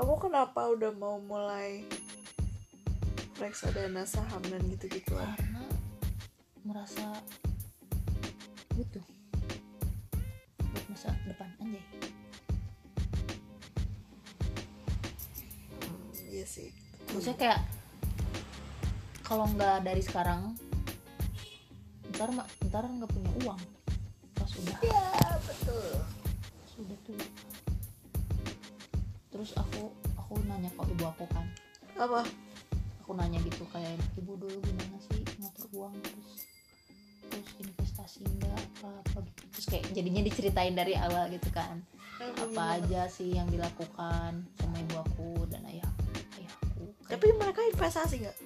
kamu 0.00 0.16
kenapa 0.16 0.64
udah 0.64 0.96
mau 0.96 1.20
mulai 1.20 1.84
reksadana 3.36 4.08
saham 4.08 4.40
dan 4.48 4.64
gitu-gituan? 4.72 5.28
Karena 5.36 5.60
merasa 6.64 7.20
butuh 8.72 9.04
buat 10.56 10.84
masa 10.88 11.12
depan 11.28 11.52
anjay. 11.60 11.84
Hmm, 15.84 16.08
iya 16.32 16.48
sih. 16.48 16.72
Maksudnya 17.12 17.36
kayak 17.36 17.60
kalau 19.20 19.52
nggak 19.52 19.84
dari 19.84 20.00
sekarang 20.00 20.56
ntar 22.16 22.32
ntar 22.72 22.88
nggak 22.88 23.10
punya 23.12 23.32
uang. 23.44 23.60
Pas 24.32 24.48
udah. 24.64 24.80
Ya 24.80 25.36
betul. 25.44 25.92
Sudah 26.72 26.96
tua 27.04 27.50
terus 29.40 29.56
aku 29.56 29.88
aku 30.30 30.38
nanya 30.46 30.70
ke 30.70 30.82
ibu 30.86 31.04
aku 31.04 31.26
kan. 31.34 31.42
Apa? 31.98 32.22
Aku 33.02 33.18
nanya 33.18 33.42
gitu 33.42 33.66
kayak 33.74 33.98
ibu 34.14 34.38
dulu 34.38 34.62
gimana 34.62 34.94
sih 35.02 35.18
ngatur 35.42 35.66
uang 35.74 35.94
terus 35.98 36.46
terus 37.26 37.50
investasi 37.58 38.22
enggak 38.22 38.54
apa 38.54 38.94
apa 38.94 39.18
gitu. 39.26 39.42
Terus 39.50 39.66
kayak 39.66 39.84
jadinya 39.90 40.22
diceritain 40.22 40.74
dari 40.78 40.94
awal 40.94 41.26
gitu 41.34 41.50
kan. 41.50 41.82
Apa 42.22 42.78
aja 42.78 43.10
sih 43.10 43.34
yang 43.34 43.50
dilakukan 43.50 44.46
sama 44.54 44.76
ibu 44.78 44.96
aku 45.02 45.50
dan 45.50 45.66
ayah 45.66 45.90
ayahku 46.38 46.94
Kayak 47.02 47.18
tapi 47.18 47.26
mereka 47.34 47.60
investasi 47.66 48.14
nggak? 48.22 48.38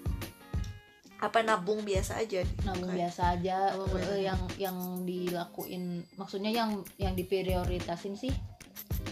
Apa 1.20 1.44
nabung 1.44 1.84
biasa 1.84 2.24
aja? 2.24 2.40
Nabung 2.64 2.88
Kayak- 2.88 3.12
biasa 3.12 3.22
aja 3.36 3.56
Oh, 3.76 3.92
yang 4.16 4.40
yang 4.56 4.76
dilakuin 5.04 6.00
maksudnya 6.16 6.48
yang 6.48 6.80
yang 6.96 7.12
diprioritasin 7.12 8.16
sih 8.16 8.32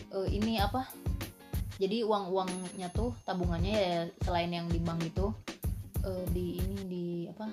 eh, 0.09 0.29
ini 0.33 0.57
apa 0.57 0.89
jadi 1.83 2.07
uang 2.07 2.31
uangnya 2.31 2.95
tuh 2.95 3.11
tabungannya 3.27 3.75
ya 3.75 3.99
selain 4.23 4.55
yang 4.55 4.71
di 4.71 4.79
bank 4.79 5.03
itu 5.03 5.27
eh, 6.07 6.25
di 6.31 6.63
ini 6.63 6.79
di 6.87 7.05
apa? 7.27 7.51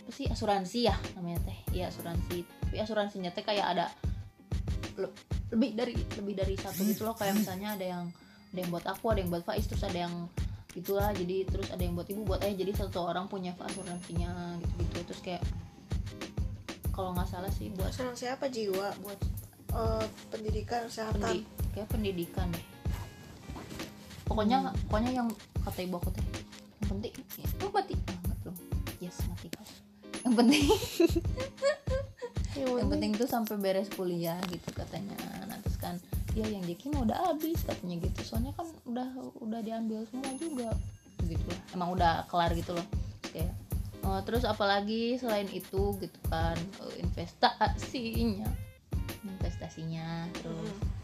Apa 0.00 0.10
sih? 0.10 0.24
Asuransi 0.32 0.88
ya 0.88 0.96
namanya 1.12 1.44
teh. 1.44 1.58
Iya 1.76 1.92
asuransi. 1.92 2.40
Tapi 2.40 2.76
asuransinya 2.80 3.30
teh 3.36 3.44
kayak 3.44 3.66
ada 3.76 3.86
le- 4.96 5.12
lebih 5.52 5.76
dari 5.76 5.92
lebih 5.92 6.34
dari 6.40 6.54
satu 6.56 6.80
gitu 6.88 7.04
loh. 7.04 7.12
Kayak 7.12 7.36
misalnya 7.44 7.76
ada 7.76 7.84
yang 7.84 8.04
ada 8.50 8.58
yang 8.64 8.70
buat 8.72 8.86
aku 8.88 9.12
ada 9.12 9.20
yang 9.20 9.28
buat 9.28 9.44
Faiz 9.44 9.68
terus 9.68 9.84
ada 9.84 10.08
yang 10.08 10.14
gitulah. 10.72 11.12
Jadi 11.12 11.44
terus 11.44 11.68
ada 11.68 11.82
yang 11.84 11.92
buat 11.92 12.08
ibu 12.08 12.24
buat 12.24 12.40
ayah. 12.48 12.56
Jadi 12.56 12.72
satu 12.80 13.04
orang 13.04 13.28
punya 13.28 13.52
asuransinya 13.60 14.56
gitu 14.56 14.72
gitu 14.88 14.98
terus 15.12 15.20
kayak 15.20 15.44
kalau 16.90 17.12
nggak 17.12 17.28
salah 17.28 17.52
sih 17.52 17.68
buat 17.76 17.92
asuransi 17.92 18.24
apa 18.32 18.48
jiwa? 18.48 18.88
Buat 19.04 19.20
Eh, 19.70 20.06
pendidikan 20.34 20.82
kesehatan? 20.90 21.22
Pendi 21.22 21.46
kayak 21.74 21.88
pendidikan. 21.90 22.48
Deh 22.52 22.80
pokoknya 24.30 24.62
Hmm. 24.62 24.74
pokoknya 24.86 25.10
yang 25.10 25.28
kata 25.66 25.82
ibu 25.82 25.98
aku 25.98 26.14
teh 26.14 26.22
yang 26.78 26.88
penting 26.94 27.12
itu 27.18 27.66
mati. 27.74 27.94
Ah 28.06 28.14
nggak 28.14 28.36
belum 28.46 28.56
yes 29.02 29.18
mati. 29.26 29.46
Kau 29.50 29.66
yang 30.22 30.34
penting. 30.38 30.64
Yang 32.54 32.88
penting 32.92 33.10
tuh 33.18 33.28
sampai 33.28 33.56
beres 33.58 33.90
kuliah 33.90 34.38
gitu 34.46 34.70
katanya. 34.70 35.18
Nah 35.50 35.58
terus 35.66 35.76
kan 35.82 35.98
ya 36.38 36.46
yang 36.46 36.62
Jeki 36.62 36.94
mah 36.94 37.02
udah 37.10 37.18
habis 37.26 37.58
katanya 37.66 38.06
gitu. 38.06 38.20
Soalnya 38.22 38.54
kan 38.54 38.70
udah 38.86 39.08
udah 39.42 39.60
diambil 39.66 40.06
semua 40.06 40.30
juga. 40.38 40.70
Gitu 41.26 41.42
lah. 41.50 41.62
Emang 41.74 41.90
udah 41.98 42.24
kelar 42.30 42.54
gitu 42.54 42.70
loh. 42.70 42.86
Kayak 43.34 43.50
oh, 44.06 44.22
terus 44.22 44.46
apalagi 44.46 45.18
selain 45.18 45.50
itu 45.50 45.98
gitu 45.98 46.20
kan 46.30 46.54
eh, 46.86 47.02
investasinya. 47.02 48.50
Investasinya 49.26 50.30
terus 50.38 50.70
hmm, 50.70 50.99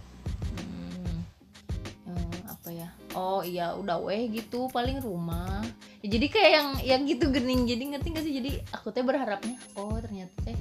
apa 2.67 2.75
ya? 2.75 2.91
Oh 3.15 3.47
iya 3.47 3.79
udah 3.79 4.03
weh 4.03 4.27
gitu 4.27 4.67
paling 4.75 4.99
rumah. 4.99 5.63
Ya, 6.03 6.19
jadi 6.19 6.27
kayak 6.27 6.51
yang 6.51 6.69
yang 6.83 7.01
gitu 7.07 7.31
gening. 7.31 7.63
Jadi 7.63 7.95
ngerti 7.95 8.09
gak 8.11 8.25
sih? 8.27 8.35
Jadi 8.35 8.51
aku 8.75 8.91
teh 8.91 9.07
berharapnya 9.07 9.55
oh 9.79 9.95
ternyata 10.03 10.35
teh 10.43 10.59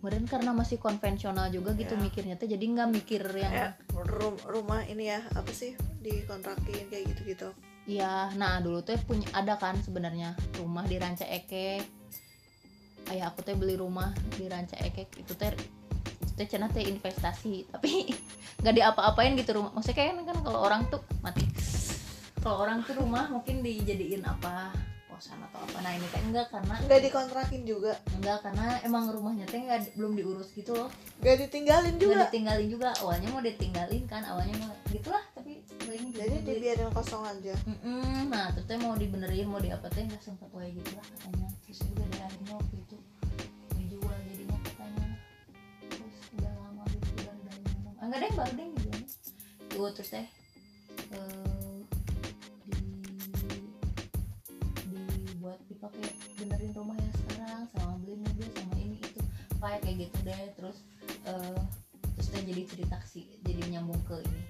kemarin 0.00 0.24
karena 0.24 0.56
masih 0.56 0.80
konvensional 0.80 1.52
juga 1.52 1.76
gitu 1.76 1.94
Ya. 1.94 2.00
mikirnya 2.00 2.34
teh 2.40 2.48
jadi 2.48 2.64
nggak 2.64 2.88
mikir 2.90 3.22
yang 3.38 3.52
kayak 3.54 3.72
rum- 3.94 4.42
rumah 4.50 4.82
ini 4.88 5.12
ya 5.12 5.22
apa 5.36 5.52
sih 5.52 5.76
dikontrakin 6.00 6.88
kayak 6.88 7.12
gitu-gitu. 7.12 7.52
Iya, 7.84 8.32
nah 8.40 8.64
dulu 8.64 8.80
tuh 8.80 8.96
punya 9.04 9.28
ada 9.36 9.60
kan 9.60 9.76
sebenarnya 9.84 10.32
rumah 10.56 10.88
di 10.88 10.96
Ranca 10.96 11.28
Ekek. 11.28 11.84
Ayah 13.12 13.28
aku 13.28 13.44
teh 13.44 13.52
beli 13.52 13.76
rumah 13.76 14.16
di 14.40 14.48
Ranca 14.48 14.80
Ekek 14.80 15.12
itu 15.20 15.36
teh 15.36 15.52
itu 16.24 16.32
teh 16.40 16.48
cenah 16.48 16.72
teh 16.72 16.88
investasi, 16.88 17.68
tapi 17.68 18.08
nggak 18.62 18.74
diapa-apain 18.78 19.34
gitu 19.36 19.58
rumah. 19.58 19.70
Maksudnya 19.74 19.96
kayak 19.98 20.12
kan 20.24 20.38
kalau 20.40 20.60
orang 20.62 20.86
tuh 20.88 21.02
mati. 21.20 21.44
Kalau 22.42 22.62
orang 22.62 22.82
tuh 22.82 22.94
rumah 22.98 23.30
mungkin 23.30 23.62
dijadiin 23.62 24.22
apa 24.26 24.70
kosan 25.10 25.38
atau 25.50 25.62
apa. 25.62 25.78
Nah 25.82 25.92
ini 25.94 26.06
teh 26.10 26.22
enggak 26.22 26.46
karena 26.50 26.74
nggak 26.82 27.00
dikontrakin 27.06 27.62
juga 27.66 27.98
enggak 28.18 28.38
karena 28.42 28.78
emang 28.82 29.10
rumahnya 29.10 29.46
teh 29.46 29.58
nggak 29.58 29.94
belum 29.98 30.14
diurus 30.14 30.50
gitu 30.54 30.74
loh. 30.74 30.90
nggak 31.22 31.46
ditinggalin 31.46 31.94
Nggak 31.98 32.02
juga 32.02 32.16
ditinggalin 32.30 32.68
juga. 32.70 32.88
Awalnya 33.02 33.28
mau 33.30 33.42
ditinggalin 33.42 34.02
kan, 34.10 34.22
awalnya 34.26 34.54
mau 34.58 34.74
gitulah 34.90 35.24
tapi 35.32 35.64
paling 35.92 36.08
jadi 36.12 36.36
dibiarin 36.44 36.88
kosong 36.92 37.24
aja 37.24 37.52
Mm-mm, 37.68 38.32
nah 38.32 38.48
terus 38.52 38.64
teh 38.68 38.80
mau 38.80 38.96
dibenerin 38.96 39.48
mau 39.48 39.60
diapa 39.60 39.88
teh 39.92 40.04
nggak 40.04 40.20
sempat 40.24 40.48
wae 40.52 40.72
gitu 40.72 40.92
lah 40.96 41.04
katanya 41.04 41.48
terus 41.64 41.80
juga 41.84 42.04
di 42.08 42.18
akhirnya 42.20 42.52
waktu 42.56 42.76
itu 42.80 42.96
enggak 48.12 48.28
deh 48.28 48.32
baru 48.36 48.52
deh 48.52 48.68
gitu 48.76 48.88
tuh 49.72 49.88
terus 49.96 50.10
teh 50.12 50.26
eh, 51.16 51.76
di 52.68 52.76
dibuat 55.32 55.56
dipakai 55.64 56.12
benerin 56.36 56.76
rumah 56.76 56.92
yang 57.00 57.14
sekarang 57.24 57.64
sama 57.72 57.96
beli 58.04 58.20
mobil 58.20 58.44
sama 58.52 58.76
ini 58.76 59.00
itu 59.00 59.20
kayak 59.56 59.80
kayak 59.80 59.96
gitu 60.04 60.18
deh 60.28 60.40
terus 60.60 60.78
eh, 61.24 61.60
terus 62.12 62.28
teh 62.28 62.42
jadi 62.44 62.62
cerita 62.68 63.00
sih 63.08 63.24
jadi 63.48 63.60
nyambung 63.72 63.96
ke 64.04 64.20
ini 64.20 64.42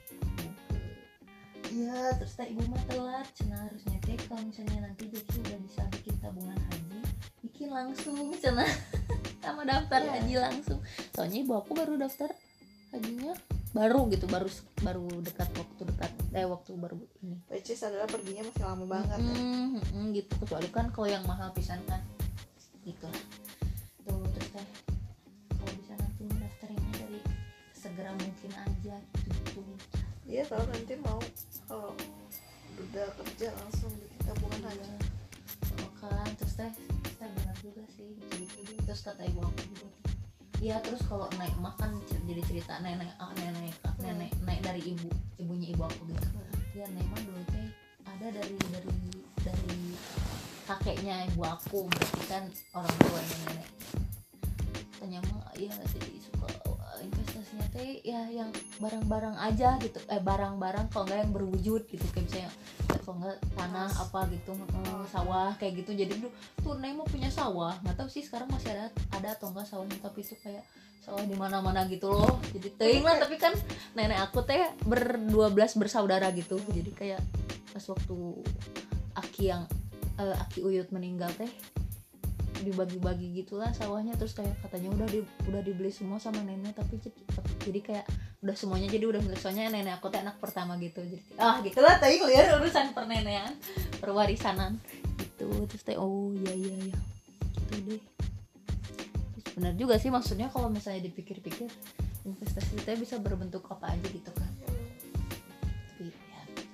Iya, 1.72 2.12
terus 2.20 2.36
teh 2.36 2.52
ibu 2.52 2.60
mah 2.68 2.84
telat, 2.84 3.24
cina 3.32 3.56
harusnya 3.56 3.96
teh 4.04 4.12
kalau 4.28 4.44
misalnya 4.44 4.92
nanti 4.92 5.08
Jeki 5.08 5.40
udah 5.40 5.56
bisa 5.64 5.80
bikin 5.88 6.20
tabungan 6.20 6.52
haji, 6.68 7.00
bikin 7.40 7.72
langsung 7.72 8.28
cina 8.36 8.68
sama 9.40 9.64
daftar 9.64 10.04
Iya. 10.04 10.12
haji 10.20 10.34
langsung. 10.36 10.84
Soalnya 11.16 11.40
ibu 11.40 11.56
aku 11.56 11.72
baru 11.72 11.96
daftar 11.96 12.28
hajinya 12.92 13.32
baru 13.72 14.04
gitu, 14.12 14.28
baru 14.28 14.48
baru 14.84 15.06
dekat 15.24 15.48
waktu 15.56 15.82
dekat 15.88 16.12
eh 16.36 16.44
waktu 16.44 16.76
baru 16.76 17.00
ini. 17.24 17.40
which 17.48 17.72
is 17.72 17.80
adalah 17.80 18.04
perginya 18.04 18.44
masih 18.44 18.64
lama 18.68 18.84
banget 18.84 19.18
ya. 19.18 19.32
Mm, 19.32 19.80
mm, 19.80 19.84
mm, 19.96 20.06
gitu. 20.12 20.32
Kecuali 20.44 20.68
kan 20.68 20.86
kalau 20.92 21.08
yang 21.08 21.24
mahal 21.24 21.48
pisan 21.56 21.80
kan. 21.88 22.04
Gitu. 22.84 23.08
Tuh 24.04 24.20
terus 24.36 24.48
teh 24.52 24.66
kalau 25.56 25.72
bisa 25.80 25.92
nanti 25.96 26.20
mendaftarinnya 26.28 26.92
dari 27.00 27.20
segera 27.72 28.12
mungkin 28.12 28.52
aja 28.52 28.96
gitu, 29.00 29.32
gitu. 29.40 29.62
Iya 30.28 30.42
kalau 30.52 30.64
nanti 30.68 30.94
mau 31.00 31.20
kalau 31.64 31.96
udah 32.76 33.08
kerja 33.24 33.48
langsung 33.56 33.92
bikin 33.96 34.20
tabungan 34.28 34.62
aja. 34.68 34.88
Oh, 35.80 35.90
kan 36.04 36.28
terus 36.36 36.60
teh 36.60 36.72
teh 37.16 37.28
benar 37.40 37.56
juga 37.64 37.82
sih 37.96 38.12
gitu 38.18 38.36
gitu 38.68 38.76
terus 38.84 39.00
kata 39.00 39.22
ibu 39.24 39.40
aku 39.40 39.62
juga 39.72 39.88
Iya 40.62 40.78
terus 40.78 41.02
kalau 41.10 41.26
naik 41.42 41.58
mah 41.58 41.74
kan 41.74 41.90
cer- 42.06 42.22
jadi 42.22 42.38
cerita 42.46 42.78
nenek 42.78 43.10
ah, 43.18 43.34
nenek 43.34 43.74
ah, 43.82 43.90
nenek 43.98 44.30
naik 44.46 44.62
dari 44.62 44.94
ibu 44.94 45.10
ibunya 45.34 45.74
ibu 45.74 45.82
aku 45.82 46.06
gitu. 46.06 46.22
Ya 46.78 46.86
nenek 46.86 47.10
mah 47.10 47.18
dulu 47.18 47.42
teh 47.50 47.66
ada 48.06 48.26
dari 48.30 48.54
dari 48.70 48.94
dari 49.42 49.78
kakeknya 50.62 51.26
ibu 51.34 51.42
aku 51.42 51.90
berarti 51.90 52.22
kan 52.30 52.46
orang 52.78 52.94
tuanya 52.94 53.36
nenek. 53.42 53.68
Tanya 55.02 55.18
mah 55.34 55.50
ya 55.58 55.74
jadi 55.82 56.14
suka 56.22 56.46
uh, 56.70 57.02
teh 57.72 58.00
ya 58.04 58.28
yang 58.30 58.48
barang-barang 58.80 59.36
aja 59.36 59.76
gitu. 59.80 59.98
Eh 60.08 60.20
barang-barang 60.22 60.88
kalau 60.92 61.04
nggak 61.08 61.20
yang 61.26 61.32
berwujud 61.32 61.82
gitu 61.88 62.06
kayak 62.12 62.24
misalnya 62.28 62.52
kalau 63.02 63.16
nggak 63.18 63.36
tanah 63.58 63.90
apa 63.90 64.20
gitu 64.32 64.52
eh, 64.56 65.04
sawah 65.10 65.50
kayak 65.58 65.84
gitu. 65.84 65.90
Jadi 65.96 66.12
dulu 66.20 66.30
tuh 66.62 66.74
Neng 66.80 67.00
mau 67.00 67.06
punya 67.08 67.28
sawah. 67.28 67.76
Nggak 67.84 67.96
tahu 67.98 68.08
sih 68.08 68.22
sekarang 68.24 68.48
masih 68.48 68.72
ada 68.72 68.86
ada 69.12 69.28
atau 69.36 69.52
enggak 69.52 69.66
sawahnya 69.68 69.98
tapi 70.00 70.24
itu 70.24 70.34
kayak 70.40 70.64
sawah 71.02 71.24
di 71.26 71.34
mana-mana 71.34 71.84
gitu 71.90 72.08
loh. 72.08 72.38
Jadi 72.54 72.68
teing 72.78 73.04
lah 73.04 73.18
tapi 73.18 73.36
kan 73.36 73.52
nenek 73.98 74.22
aku 74.22 74.46
teh 74.46 74.72
berdua 74.86 75.50
belas 75.50 75.74
bersaudara 75.74 76.30
gitu. 76.32 76.56
Jadi 76.70 76.90
kayak 76.94 77.20
pas 77.72 77.84
waktu 77.88 78.16
Aki 79.12 79.42
yang 79.44 79.62
eh, 80.16 80.36
Aki 80.48 80.60
Uyut 80.64 80.88
meninggal 80.94 81.28
teh 81.36 81.50
dibagi-bagi 82.62 83.34
gitulah 83.42 83.70
sawahnya. 83.74 84.14
Terus 84.16 84.32
kayak 84.38 84.56
katanya 84.62 84.94
udah 84.94 85.08
di, 85.10 85.20
udah 85.50 85.62
dibeli 85.62 85.90
semua 85.90 86.22
sama 86.22 86.40
nenek 86.46 86.78
tapi 86.78 86.98
jadi, 87.02 87.20
tapi- 87.34 87.82
kayak 87.82 88.06
udah 88.42 88.54
semuanya 88.58 88.90
jadi 88.90 89.06
udah 89.06 89.20
milik 89.22 89.38
soalnya 89.38 89.70
nenek 89.70 89.98
aku 89.98 90.10
teh 90.10 90.22
anak 90.22 90.38
pertama 90.38 90.78
gitu. 90.78 91.02
Jadi 91.02 91.22
ah 91.38 91.58
gitulah 91.62 91.98
tadi 91.98 92.22
lihat 92.22 92.58
urusan 92.58 92.94
pernenean 92.94 93.54
perwarisanan. 93.98 94.78
Gitu 95.18 95.46
terus 95.66 95.82
teh 95.82 95.98
oh 95.98 96.30
iya 96.34 96.54
iya 96.54 96.74
iya. 96.90 96.98
Gitu 97.58 97.74
deh. 97.86 98.02
Benar 99.58 99.74
juga 99.76 100.00
sih 100.00 100.08
maksudnya 100.08 100.48
kalau 100.48 100.72
misalnya 100.72 101.04
dipikir-pikir 101.06 101.68
investasi 102.22 102.78
teh 102.86 102.94
bisa 102.94 103.18
berbentuk 103.18 103.66
apa 103.70 103.90
aja 103.90 104.06
gitu 104.10 104.30
kan. 104.30 104.50
Tapi 105.98 106.10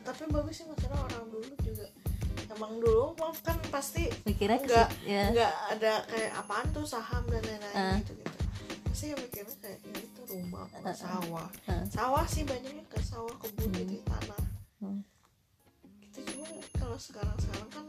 tapi 0.04 0.22
bagus 0.32 0.56
sih 0.56 0.64
masalah 0.64 1.04
orang 1.04 1.28
dulu 1.28 1.52
juga 1.60 1.84
emang 2.58 2.74
dulu 2.76 3.14
kan 3.40 3.54
pasti 3.70 4.10
mikirnya 4.24 4.58
situ, 4.60 4.86
ya 5.06 5.30
nggak 5.30 5.52
ada 5.72 5.92
kayak 6.04 6.32
apaan 6.36 6.66
tuh 6.68 6.82
saham 6.84 7.22
dan 7.24 7.38
lain-lain 7.40 7.70
Ah. 7.72 7.96
gitu 8.00 8.12
gitu 8.14 8.38
pasti 8.84 9.04
yang 9.08 9.20
mikirnya 9.20 9.54
kayak 9.56 9.78
ini 9.80 10.02
tuh 10.10 10.24
rumah 10.28 10.66
apa 10.66 10.76
Ah, 10.76 10.84
ah. 10.84 10.94
sawah 10.96 11.48
Ah. 11.64 11.84
sawah 11.86 12.24
sih 12.26 12.42
banyaknya 12.42 12.82
ke 12.84 12.98
sawah 13.00 13.30
kebun 13.38 13.62
Hmm. 13.64 13.78
gitu 13.78 13.94
tanah 14.04 14.42
Hmm. 14.78 15.00
gitu 16.00 16.18
cuma 16.26 16.48
kalau 16.74 16.98
sekarang 16.98 17.36
sekarang 17.38 17.70
kan 17.70 17.86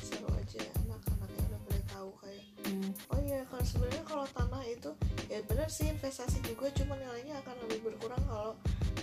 seru 0.00 0.28
aja 0.30 0.60
anak-anaknya 0.78 1.42
udah 1.44 1.60
pada 1.60 1.80
tahu 1.88 2.10
kayak 2.16 2.44
Hmm. 2.60 2.90
oh 3.08 3.18
iya 3.20 3.42
kalau 3.44 3.64
sebenarnya 3.64 4.04
kalau 4.04 4.26
tanah 4.28 4.62
itu 4.64 4.90
ya 5.26 5.38
benar 5.42 5.66
sih 5.66 5.86
investasi 5.88 6.38
juga 6.40 6.70
cuma 6.72 6.94
nilainya 6.94 7.34
akan 7.40 7.54
lebih 7.64 7.78
berkurang 7.84 8.22
kalau 8.24 8.54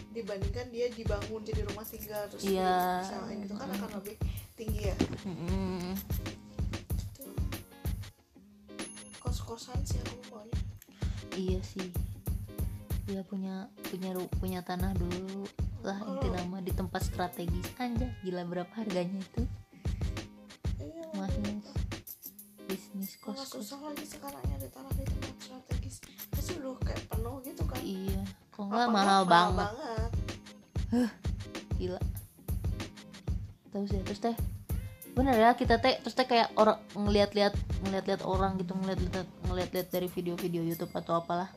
dibandingkan 0.10 0.66
dia 0.69 0.88
dibangun 0.90 1.44
jadi 1.44 1.62
rumah 1.63 1.83
tinggal 1.83 2.24
terus 2.28 2.42
Iya. 2.42 3.04
disewain 3.04 3.38
gitu 3.40 3.54
kan 3.54 3.68
akan 3.69 3.92
lebih 3.98 4.16
tinggi 4.57 4.89
ya? 4.89 4.95
Mm-mm. 5.24 5.94
Gitu. 6.98 7.24
kos-kosan 9.21 9.77
sih 9.86 10.01
aku 10.01 10.18
maunya 10.33 10.57
iya 11.38 11.62
sih. 11.62 11.94
Dia 13.07 13.21
punya 13.24 13.69
punya 13.88 14.12
punya 14.42 14.59
tanah 14.65 14.92
dulu 14.98 15.45
lah 15.86 15.95
inti 16.04 16.27
Oh. 16.27 16.33
nama 16.33 16.57
di 16.59 16.74
tempat 16.74 17.06
strategis 17.06 17.69
aja. 17.77 18.09
Gila 18.25 18.44
berapa 18.44 18.74
harganya 18.74 19.21
itu? 19.21 19.45
Iya 20.81 21.06
mahal 21.13 21.30
makanya. 21.30 21.71
bisnis 22.68 23.15
kos 23.24 23.38
kos 23.39 23.50
susah 23.56 23.80
lagi 23.80 24.04
sekarangnya 24.04 24.59
di 24.59 24.68
tanah 24.68 24.92
di 24.92 25.06
tempat 25.07 25.36
strategis 25.39 25.95
pasti 26.33 26.51
udah 26.59 26.75
kayak 26.83 27.00
penuh 27.07 27.36
gitu 27.45 27.63
kan. 27.63 27.80
Iya. 27.80 28.21
Kok 28.51 28.63
nggak 28.68 28.86
enggak, 28.89 28.95
mahal 28.98 29.21
banget? 29.24 29.57
banget? 29.71 30.09
Gila 31.80 32.01
terus 33.77 33.94
ya 33.94 34.01
terus 34.01 34.21
teh 34.25 34.38
bener 35.13 35.38
ya 35.38 35.50
kita 35.57 35.77
teh 35.81 35.97
terus 36.01 36.13
teh 36.13 36.25
kayak 36.25 36.53
orang 36.57 36.77
ngeliat-liat 36.94 37.53
ngeliat-liat 37.85 38.21
orang 38.25 38.57
gitu 38.62 38.74
ngeliat-liat 38.74 39.25
ngeliat-liat 39.50 39.88
dari 39.89 40.07
video-video 40.09 40.62
YouTube 40.62 40.94
atau 40.94 41.18
apalah. 41.18 41.50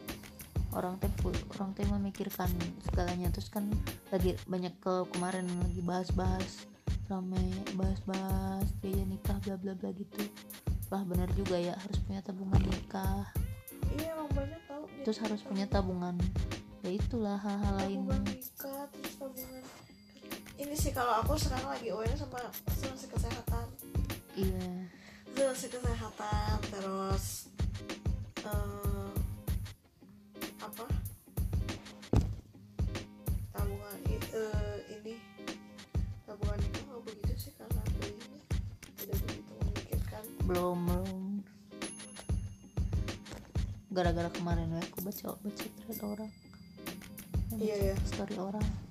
Orang 0.70 1.02
teh 1.02 1.10
orang 1.58 1.74
teh 1.74 1.84
memikirkan 1.84 2.48
segalanya. 2.86 3.28
Terus 3.34 3.50
kan 3.50 3.66
lagi 4.14 4.38
banyak 4.46 4.70
ke 4.78 4.94
kemarin 5.12 5.44
lagi 5.60 5.82
bahas-bahas 5.82 6.64
rame 7.10 7.42
bahas-bahas 7.74 8.70
biaya 8.78 9.02
nikah 9.02 9.36
bla 9.42 9.58
bla 9.58 9.74
bla 9.74 9.90
gitu. 9.98 10.22
Wah 10.94 11.02
bener 11.02 11.26
juga 11.34 11.58
ya 11.58 11.74
harus 11.74 11.98
punya 12.06 12.22
tabungan 12.22 12.62
nikah. 12.62 13.26
Iya 13.98 14.14
emang 14.14 14.30
banyak 14.30 14.62
tau. 14.70 14.86
Terus 15.02 15.18
harus 15.18 15.42
punya 15.42 15.66
tabungan. 15.66 16.14
Ya 16.86 16.90
itulah 16.94 17.36
hal-hal 17.42 17.74
lain. 17.82 18.06
Nikah 18.06 18.69
ini 20.70 20.78
sih 20.78 20.94
kalau 20.94 21.18
aku 21.18 21.34
sekarang 21.34 21.66
lagi 21.66 21.90
aware 21.90 22.14
sama 22.14 22.46
asuransi 22.70 23.10
kesehatan. 23.10 23.66
Iya. 24.38 24.86
Asuransi 25.34 25.66
kesehatan 25.66 26.58
terus 26.70 27.50
eh, 28.46 29.10
apa? 30.62 30.86
Tabungan 33.50 33.98
eh, 34.14 34.78
ini. 34.94 35.18
Tabungan 36.22 36.58
nikah 36.62 36.82
nggak 36.86 37.02
begitu 37.02 37.34
sih 37.34 37.52
karena 37.58 37.82
belinya 37.98 38.38
tidak 38.94 39.18
begitu 39.26 39.52
memikirkan. 39.58 40.22
Belum 40.46 40.78
belum. 40.86 41.20
Gara-gara 43.90 44.30
kemarin 44.30 44.70
ya 44.70 44.86
aku 44.86 45.02
baca 45.02 45.34
baca 45.34 45.66
thread 45.82 45.98
orang. 46.06 46.32
Iya, 47.58 47.74
iya. 47.90 47.94
story 48.06 48.38
orang 48.38 48.89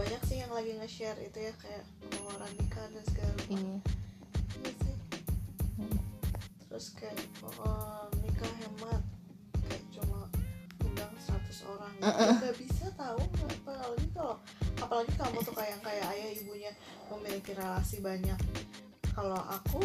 banyak 0.00 0.22
sih 0.24 0.40
yang 0.40 0.48
lagi 0.56 0.72
nge-share 0.80 1.20
itu 1.20 1.38
ya 1.44 1.52
kayak 1.60 1.84
pengeluaran 2.00 2.52
nikah 2.56 2.88
dan 2.88 3.04
segala 3.04 3.32
macam. 3.36 3.52
Iya. 3.52 3.76
Iya 4.56 4.72
sih. 4.80 4.96
Hmm. 5.76 5.98
terus 6.70 6.86
kayak 6.96 7.20
oh, 7.44 8.08
nikah 8.24 8.52
hemat 8.64 9.02
kayak 9.60 9.84
cuma 9.92 10.24
undang 10.80 11.12
100 11.20 11.68
orang. 11.68 11.92
Gitu 12.00 12.32
nggak 12.40 12.56
bisa 12.56 12.86
tahu 12.96 13.20
apalagi 13.68 14.08
kalau 14.16 14.36
apalagi 14.80 15.12
kamu 15.20 15.38
tuh 15.44 15.54
kayak 15.60 15.78
kayak 15.84 16.06
ayah 16.16 16.30
ibunya 16.32 16.72
memiliki 17.12 17.52
relasi 17.52 18.00
banyak. 18.00 18.40
Kalau 19.12 19.42
aku 19.52 19.84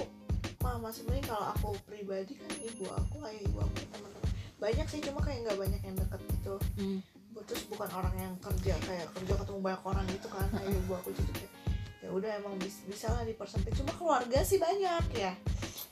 mama 0.64 0.96
sebenarnya 0.96 1.28
kalau 1.28 1.46
aku 1.52 1.70
pribadi 1.84 2.40
kan 2.40 2.52
ibu 2.64 2.88
aku 2.88 3.20
ayah 3.28 3.42
ibu 3.44 3.60
aku 3.60 3.84
teman-teman. 3.92 4.32
Banyak 4.64 4.88
sih 4.88 5.04
cuma 5.04 5.20
kayak 5.20 5.44
nggak 5.44 5.60
banyak 5.60 5.82
yang 5.84 5.96
deket 6.00 6.22
gitu. 6.40 6.56
Hmm. 6.80 7.00
Terus 7.44 7.68
bukan 7.68 7.90
orang 7.92 8.16
yang 8.16 8.34
kerja 8.40 8.74
kayak 8.80 9.12
kerja 9.12 9.34
ketemu 9.36 9.60
banyak 9.60 9.84
orang 9.84 10.06
gitu 10.08 10.28
kan. 10.28 10.48
Ayah 10.56 10.72
ibu 10.72 10.92
aku 10.92 11.10
jadi 11.12 11.32
kayak 11.34 11.52
ya 12.00 12.10
udah 12.10 12.32
emang 12.38 12.56
bis- 12.58 12.86
bisa 12.86 13.10
lah 13.10 13.24
dipersempit. 13.24 13.76
Cuma 13.76 13.92
keluarga 13.92 14.40
sih 14.42 14.56
banyak 14.56 15.06
ya. 15.12 15.34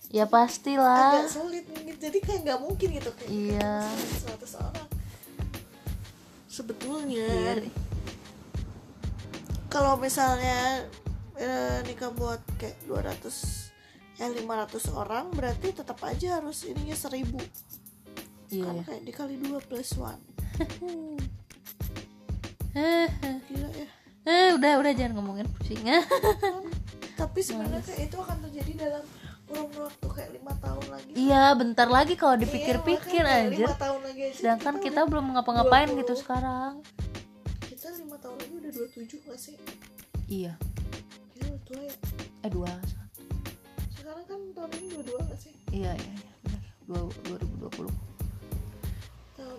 Ya 0.07 0.25
pastilah. 0.25 1.25
Agak 1.25 1.33
sulit 1.33 1.65
nih 1.67 1.97
jadi 1.97 2.17
kayak 2.17 2.39
nggak 2.43 2.59
mungkin 2.61 2.87
gitu. 2.93 3.09
Kayak 3.13 3.29
Iya. 3.29 3.73
seratus 4.15 4.53
orang. 4.55 4.87
Sebetulnya 6.45 7.27
Iya. 7.27 7.53
kalau 9.67 9.97
misalnya 9.97 10.85
eh, 11.33 11.81
nikah 11.83 12.13
buat 12.13 12.37
kayak 12.55 12.77
200 12.85 13.73
eh 14.13 14.29
500 14.29 14.93
orang 14.93 15.33
berarti 15.33 15.73
tetap 15.73 15.97
aja 16.05 16.37
harus 16.37 16.61
ininya 16.63 16.93
1000 16.93 17.41
iya. 18.53 18.69
Kan 18.69 18.85
kayak 18.85 19.01
dikali 19.01 19.41
2 19.41 19.57
plus 19.59 19.97
1 19.97 20.13
eh 20.13 20.32
gila 23.43 23.69
ya 23.69 23.87
eh, 24.23 24.49
udah 24.55 24.79
udah 24.79 24.91
jangan 24.95 25.13
ngomongin 25.19 25.45
pusing. 25.51 25.83
Tapi 27.19 27.39
sebenarnya 27.43 27.83
itu 27.99 28.17
akan 28.17 28.37
terjadi 28.47 28.87
dalam 28.87 29.03
kurun 29.45 29.69
waktu 29.75 30.07
kayak 30.07 30.31
lima 30.33 30.53
tahun 30.63 30.85
lagi. 30.89 31.11
Iya 31.13 31.43
bentar 31.53 31.87
lagi 31.91 32.15
kalau 32.15 32.39
dipikir-pikir 32.39 33.21
Iya, 33.21 33.51
anjir. 33.51 33.67
tahun 33.75 34.01
lagi 34.01 34.21
aja 34.23 34.35
sedangkan 34.39 34.79
kita 34.79 35.03
udah- 35.03 35.09
belum 35.11 35.25
ngapa-ngapain 35.35 35.91
20. 35.91 35.99
gitu 36.01 36.13
sekarang. 36.15 36.79
Kita 37.67 37.91
lima 37.99 38.15
tahun 38.17 38.35
lagi 38.39 38.53
udah 38.57 38.71
27 38.71 39.19
gak 39.27 39.39
sih? 39.39 39.55
Iya. 40.31 40.53
Gila 41.35 41.57
tua 41.67 41.79
ya. 41.83 41.93
Eh 42.41 42.49
dua. 42.49 42.71
Sekarang 43.91 44.23
kan 44.25 44.39
tahun 44.55 44.69
ini 44.79 44.87
22 44.97 45.19
gak 45.27 45.39
sih? 45.39 45.51
Iya 45.69 45.91
iya 45.99 46.13
iya. 46.15 46.31
Benar 46.87 47.03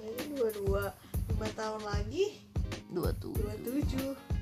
dua 0.05 0.23
dua 0.29 0.49
dua 0.53 0.85
puluh 0.85 0.85
tahun 0.85 0.85
ini 0.85 0.93
22 1.33 1.35
lima 1.35 1.49
tahun 1.57 1.83
lagi 1.89 2.27
dua 2.93 3.11
tuh 3.17 3.33
27 3.35 4.35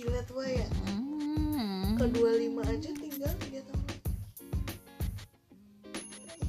gila 0.00 0.20
tua 0.24 0.48
ya. 0.48 0.68
Hmm. 0.88 1.92
ke 2.00 2.08
25 2.08 2.56
aja 2.64 2.90
tinggal 2.96 3.32
3 3.36 3.68
tahun. 3.68 3.84
Lagi 6.24 6.48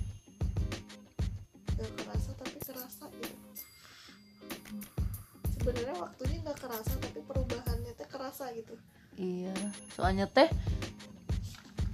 gak 1.75 1.91
kerasa 1.99 2.31
tapi 2.39 2.57
kerasa 2.63 3.05
gitu. 3.11 3.37
Sebenarnya 5.59 5.95
waktunya 5.99 6.37
nggak 6.47 6.59
kerasa 6.63 6.93
tapi 7.03 7.19
perubahannya 7.27 7.91
teh 7.91 8.07
kerasa 8.07 8.55
gitu. 8.55 8.73
Iya, 9.19 9.53
soalnya 9.99 10.31
teh 10.31 10.47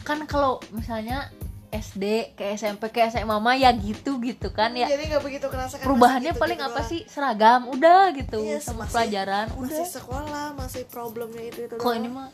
kan 0.06 0.22
kalau 0.30 0.62
misalnya 0.72 1.34
SD 1.80 2.04
ke 2.34 2.54
SMP 2.54 2.90
ke 2.90 3.06
SMA 3.08 3.36
mah 3.36 3.54
ya 3.54 3.70
gitu 3.72 4.18
gitu 4.20 4.50
kan 4.50 4.72
ya. 4.72 4.86
jadi 4.86 5.04
nggak 5.08 5.22
begitu 5.22 5.46
kerasa 5.46 5.76
kan 5.76 5.86
Perubahannya 5.86 6.32
masih 6.32 6.40
paling 6.40 6.56
gitu-gitu 6.56 6.74
apa 6.74 6.82
doang. 6.82 6.92
sih? 6.92 7.02
Seragam, 7.06 7.62
udah 7.68 8.02
gitu. 8.12 8.40
Iya, 8.40 8.58
sama 8.60 8.78
masih- 8.80 8.92
pelajaran, 8.92 9.46
udah. 9.54 9.70
masih 9.70 9.88
sekolah 9.88 10.48
masih 10.54 10.84
problemnya 10.86 11.44
itu 11.44 11.60
itu 11.64 11.76
Kok 11.76 11.94
ini 11.94 12.08
mah 12.08 12.30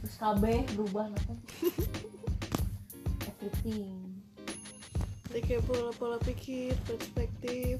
terus 0.00 0.16
KB 0.16 0.42
berubah 0.72 1.04
nanti. 1.06 1.34
Everything. 3.30 3.96
Jadi 5.24 5.40
kayak 5.42 5.62
pola-pola 5.62 6.18
pikir 6.18 6.74
perspektif 6.82 7.78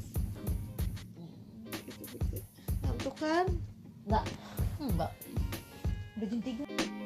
gitu 1.81 2.03
gitu 2.07 2.39
ngantuk 2.81 3.15
kan 3.17 3.47
Enggak. 4.03 4.25
Enggak. 4.79 5.11
Udah 6.15 6.27
jam 6.27 6.41
3. 6.41 7.00